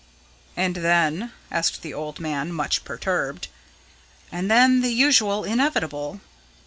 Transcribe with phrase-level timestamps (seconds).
[0.57, 3.49] "And then?" asked the old man, much perturbed.
[4.31, 6.21] "And then the usual inevitable.